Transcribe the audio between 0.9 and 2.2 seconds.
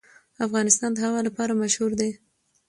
د هوا لپاره مشهور دی.